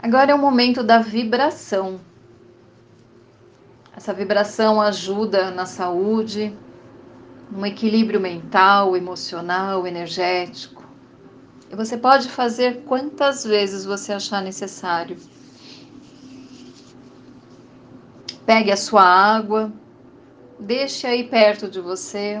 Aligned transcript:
Agora 0.00 0.30
é 0.30 0.34
o 0.34 0.38
momento 0.38 0.84
da 0.84 1.00
vibração. 1.00 2.00
Essa 3.96 4.14
vibração 4.14 4.80
ajuda 4.80 5.50
na 5.50 5.66
saúde, 5.66 6.56
no 7.50 7.66
equilíbrio 7.66 8.20
mental, 8.20 8.96
emocional, 8.96 9.88
energético. 9.88 10.84
E 11.68 11.74
você 11.74 11.98
pode 11.98 12.28
fazer 12.28 12.84
quantas 12.84 13.42
vezes 13.42 13.84
você 13.84 14.12
achar 14.12 14.40
necessário. 14.40 15.16
Pegue 18.46 18.70
a 18.70 18.76
sua 18.76 19.02
água, 19.02 19.72
deixe 20.60 21.08
aí 21.08 21.24
perto 21.24 21.68
de 21.68 21.80
você. 21.80 22.40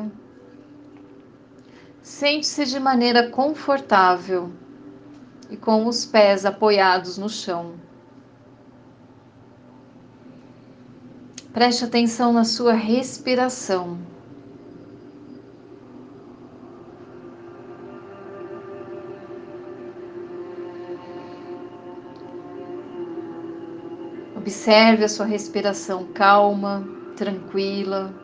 Sente-se 2.00 2.66
de 2.66 2.78
maneira 2.78 3.28
confortável 3.30 4.52
e 5.50 5.56
com 5.56 5.86
os 5.86 6.04
pés 6.04 6.44
apoiados 6.44 7.16
no 7.16 7.28
chão. 7.28 7.74
Preste 11.52 11.84
atenção 11.84 12.32
na 12.32 12.44
sua 12.44 12.72
respiração. 12.72 13.98
Observe 24.36 25.04
a 25.04 25.08
sua 25.08 25.26
respiração 25.26 26.06
calma, 26.14 26.86
tranquila, 27.16 28.14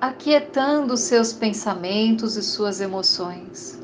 aquietando 0.00 0.96
seus 0.96 1.32
pensamentos 1.32 2.36
e 2.36 2.42
suas 2.42 2.80
emoções. 2.80 3.83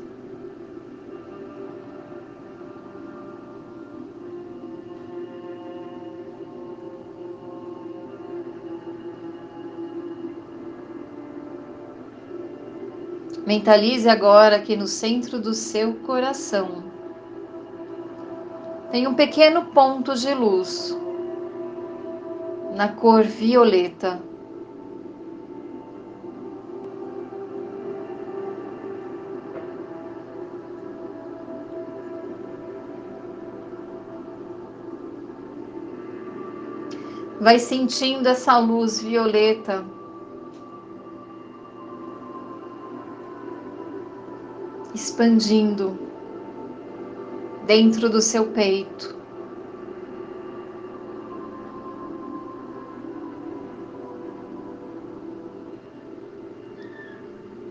Mentalize 13.45 14.07
agora 14.07 14.59
que 14.59 14.75
no 14.75 14.87
centro 14.87 15.39
do 15.39 15.53
seu 15.53 15.95
coração 15.95 16.83
tem 18.91 19.07
um 19.07 19.13
pequeno 19.13 19.65
ponto 19.67 20.13
de 20.15 20.33
luz 20.33 20.95
na 22.75 22.89
cor 22.89 23.23
violeta. 23.23 24.21
Vai 37.39 37.57
sentindo 37.57 38.27
essa 38.27 38.59
luz 38.59 39.01
violeta 39.01 39.83
expandindo 44.93 45.97
dentro 47.65 48.09
do 48.09 48.21
seu 48.21 48.47
peito. 48.47 49.15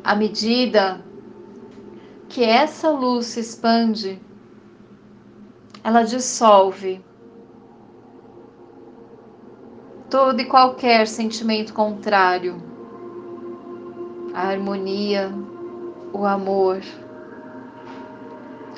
À 0.02 0.16
medida 0.16 1.04
que 2.28 2.42
essa 2.42 2.90
luz 2.90 3.26
se 3.26 3.40
expande, 3.40 4.20
ela 5.84 6.02
dissolve 6.02 7.04
todo 10.08 10.40
e 10.40 10.44
qualquer 10.44 11.06
sentimento 11.06 11.72
contrário, 11.72 12.60
a 14.34 14.48
harmonia, 14.48 15.30
o 16.12 16.24
amor, 16.24 16.80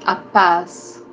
a 0.04 0.16
paz. 0.16 1.04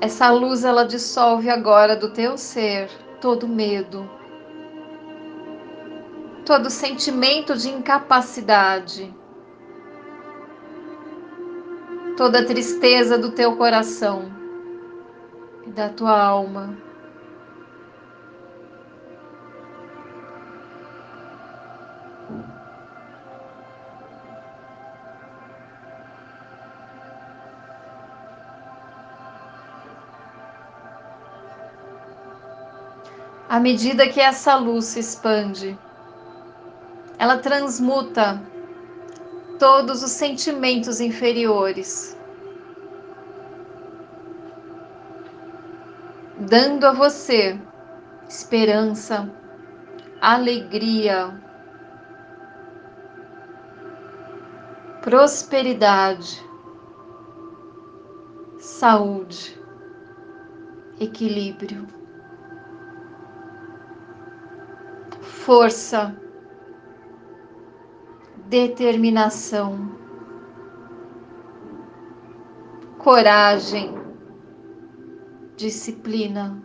Essa 0.00 0.30
luz 0.30 0.64
ela 0.64 0.84
dissolve 0.84 1.48
agora 1.48 1.96
do 1.96 2.10
teu 2.10 2.36
ser 2.36 2.90
todo 3.22 3.48
medo, 3.48 4.08
todo 6.44 6.68
sentimento 6.68 7.56
de 7.56 7.70
incapacidade, 7.70 9.14
toda 12.18 12.44
tristeza 12.44 13.16
do 13.16 13.30
teu 13.30 13.56
coração 13.56 14.43
e 15.66 15.70
da 15.70 15.88
tua 15.88 16.22
alma. 16.22 16.76
À 33.48 33.60
medida 33.60 34.08
que 34.08 34.20
essa 34.20 34.56
luz 34.56 34.86
se 34.86 34.98
expande, 34.98 35.78
ela 37.18 37.38
transmuta 37.38 38.42
todos 39.60 40.02
os 40.02 40.10
sentimentos 40.10 41.00
inferiores, 41.00 42.13
dando 46.48 46.84
a 46.86 46.92
você 46.92 47.58
esperança, 48.28 49.30
alegria, 50.20 51.32
prosperidade, 55.02 56.42
saúde, 58.58 59.60
equilíbrio. 60.98 61.86
força, 65.44 66.16
determinação, 68.46 69.90
coragem, 72.96 73.92
disciplina. 75.56 76.62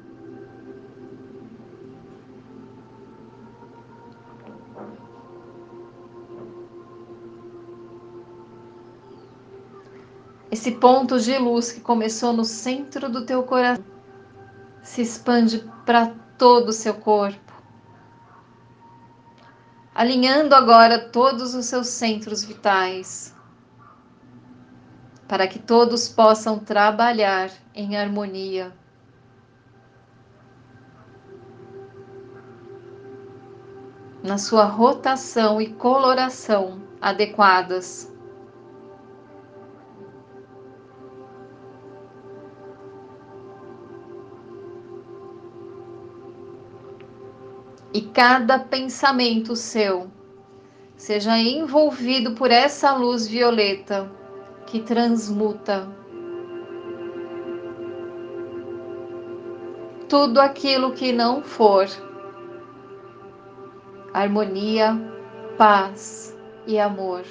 Esse 10.51 10.71
ponto 10.71 11.19
de 11.19 11.37
luz 11.37 11.71
que 11.71 11.79
começou 11.79 12.33
no 12.33 12.43
centro 12.43 13.09
do 13.09 13.25
teu 13.25 13.43
coração 13.43 13.85
se 14.81 15.01
expande 15.01 15.63
para 15.85 16.07
todo 16.37 16.69
o 16.69 16.73
seu 16.73 16.95
corpo 16.95 17.49
alinhando 19.99 20.55
agora 20.55 20.97
todos 20.97 21.53
os 21.53 21.65
seus 21.65 21.87
centros 21.87 22.41
vitais, 22.41 23.35
para 25.27 25.45
que 25.45 25.59
todos 25.59 26.07
possam 26.07 26.57
trabalhar 26.57 27.51
em 27.79 27.95
harmonia. 27.95 28.73
Na 34.21 34.37
sua 34.37 34.65
rotação 34.65 35.61
e 35.61 35.67
coloração 35.73 36.81
adequadas. 37.01 38.13
e 47.91 48.01
cada 48.01 48.59
pensamento 48.59 49.55
seu 49.55 50.11
seja 50.95 51.35
envolvido 51.39 52.35
por 52.35 52.51
essa 52.51 52.93
luz 52.93 53.27
violeta 53.27 54.11
que 54.67 54.79
transmuta 54.79 55.98
tudo 60.09 60.41
aquilo 60.41 60.93
que 60.93 61.13
não 61.13 61.43
for. 61.43 61.87
Harmonia, 64.11 64.99
paz 65.55 66.35
e 66.65 66.79
amor. 66.79 67.23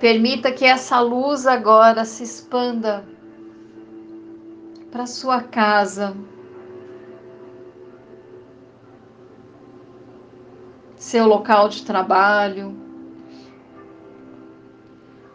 Permita 0.00 0.50
que 0.50 0.64
essa 0.64 0.98
luz 0.98 1.46
agora 1.46 2.04
se 2.04 2.24
expanda 2.24 3.04
para 4.90 5.06
sua 5.06 5.40
casa, 5.40 6.16
seu 10.96 11.28
local 11.28 11.68
de 11.68 11.84
trabalho, 11.84 12.91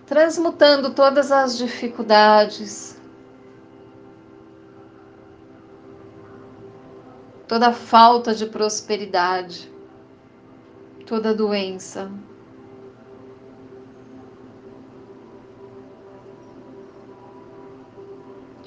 transmutando 0.08 0.94
todas 0.94 1.34
as 1.34 1.58
dificuldades, 1.58 3.00
toda 7.46 7.74
falta 7.74 8.34
de 8.34 8.46
prosperidade, 8.46 9.70
toda 11.06 11.36
doença. 11.36 12.10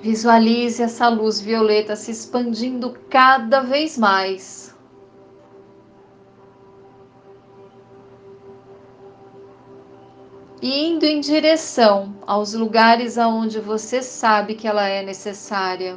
Visualize 0.02 0.82
essa 0.82 1.08
luz 1.08 1.40
violeta 1.40 1.96
se 1.96 2.10
expandindo 2.10 2.98
cada 3.08 3.60
vez 3.60 3.96
mais. 3.96 4.69
E 10.62 10.88
indo 10.88 11.04
em 11.04 11.20
direção 11.20 12.14
aos 12.26 12.52
lugares 12.52 13.16
aonde 13.16 13.58
você 13.58 14.02
sabe 14.02 14.54
que 14.54 14.68
ela 14.68 14.86
é 14.86 15.02
necessária. 15.02 15.96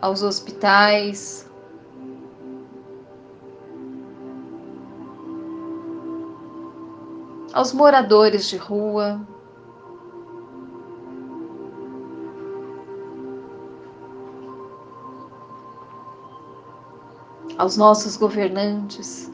Aos 0.00 0.22
hospitais, 0.22 1.50
aos 7.52 7.72
moradores 7.74 8.48
de 8.48 8.56
rua, 8.56 9.20
aos 17.58 17.76
nossos 17.76 18.16
governantes. 18.16 19.33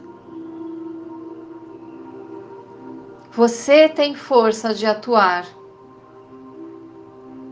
Você 3.33 3.87
tem 3.87 4.13
força 4.13 4.73
de 4.73 4.85
atuar 4.85 5.47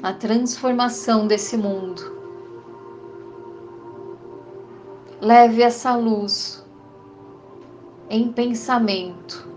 na 0.02 0.12
transformação 0.14 1.26
desse 1.26 1.56
mundo. 1.56 2.20
Leve 5.22 5.62
essa 5.62 5.96
luz 5.96 6.66
em 8.10 8.30
pensamento 8.30 9.48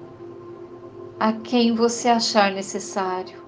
a 1.19 1.33
quem 1.33 1.75
você 1.75 2.09
achar 2.09 2.53
necessário. 2.53 3.43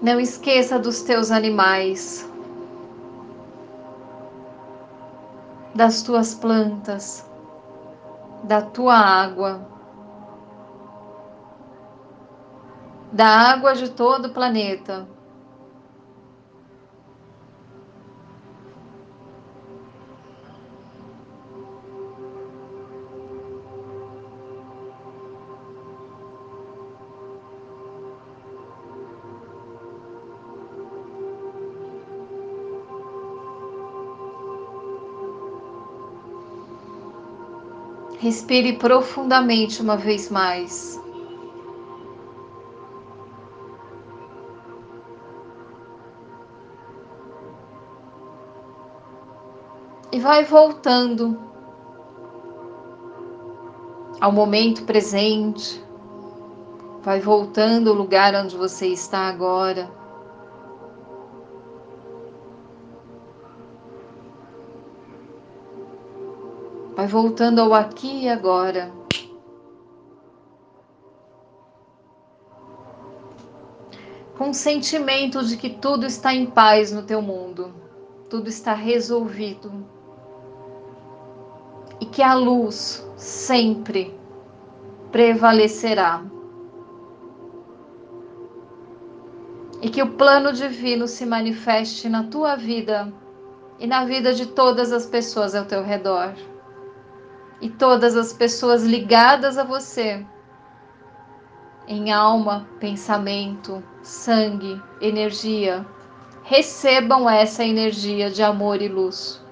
Não 0.00 0.18
esqueça 0.18 0.78
dos 0.78 1.02
teus 1.02 1.30
animais, 1.30 2.26
das 5.74 6.02
tuas 6.02 6.34
plantas, 6.34 7.28
da 8.44 8.62
tua 8.62 8.96
água, 8.96 9.66
da 13.12 13.26
água 13.26 13.74
de 13.74 13.88
todo 13.90 14.26
o 14.26 14.32
planeta. 14.32 15.06
Respire 38.20 38.72
profundamente 38.72 39.80
uma 39.80 39.96
vez 39.96 40.28
mais. 40.28 41.00
E 50.10 50.18
vai 50.18 50.44
voltando 50.44 51.38
ao 54.20 54.32
momento 54.32 54.82
presente. 54.82 55.80
Vai 57.02 57.20
voltando 57.20 57.90
ao 57.90 57.94
lugar 57.94 58.34
onde 58.34 58.56
você 58.56 58.88
está 58.88 59.28
agora. 59.28 59.97
Vai 66.98 67.06
voltando 67.06 67.60
ao 67.60 67.72
aqui 67.74 68.24
e 68.24 68.28
agora. 68.28 68.90
Com 74.36 74.50
o 74.50 74.52
sentimento 74.52 75.44
de 75.44 75.56
que 75.56 75.70
tudo 75.70 76.06
está 76.06 76.34
em 76.34 76.46
paz 76.46 76.90
no 76.90 77.04
teu 77.04 77.22
mundo, 77.22 77.72
tudo 78.28 78.48
está 78.48 78.74
resolvido. 78.74 79.86
E 82.00 82.06
que 82.06 82.20
a 82.20 82.34
luz 82.34 83.08
sempre 83.16 84.12
prevalecerá. 85.12 86.24
E 89.80 89.88
que 89.88 90.02
o 90.02 90.14
plano 90.14 90.52
divino 90.52 91.06
se 91.06 91.24
manifeste 91.24 92.08
na 92.08 92.24
tua 92.24 92.56
vida 92.56 93.12
e 93.78 93.86
na 93.86 94.04
vida 94.04 94.34
de 94.34 94.46
todas 94.46 94.90
as 94.92 95.06
pessoas 95.06 95.54
ao 95.54 95.64
teu 95.64 95.84
redor 95.84 96.34
e 97.60 97.68
todas 97.68 98.16
as 98.16 98.32
pessoas 98.32 98.84
ligadas 98.84 99.58
a 99.58 99.64
você, 99.64 100.24
em 101.86 102.12
alma, 102.12 102.68
pensamento, 102.78 103.82
sangue, 104.02 104.80
energia, 105.00 105.86
recebam 106.42 107.28
essa 107.28 107.64
energia 107.64 108.30
de 108.30 108.42
amor 108.42 108.80
e 108.80 108.88
luz. 108.88 109.42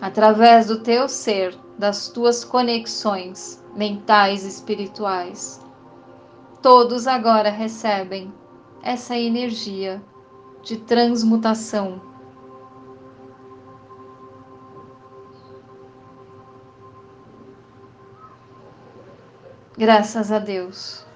Através 0.00 0.66
do 0.66 0.80
teu 0.80 1.08
ser, 1.08 1.54
das 1.78 2.08
tuas 2.08 2.44
conexões 2.44 3.62
mentais 3.74 4.44
e 4.44 4.48
espirituais, 4.48 5.60
todos 6.62 7.06
agora 7.06 7.50
recebem 7.50 8.32
essa 8.82 9.16
energia 9.16 10.02
de 10.62 10.76
transmutação 10.76 12.09
Graças 19.80 20.30
a 20.30 20.38
Deus. 20.38 21.09